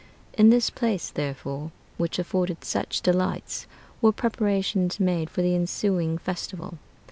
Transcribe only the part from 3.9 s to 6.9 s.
were preparations made for the ensuing festival.